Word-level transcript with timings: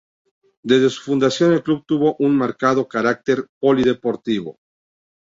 Desde 0.63 0.89
su 0.89 1.03
fundación 1.03 1.53
el 1.53 1.61
club 1.61 1.85
tuvo 1.85 2.15
un 2.17 2.35
marcado 2.35 2.87
carácter 2.87 3.45
polideportivo. 3.61 4.57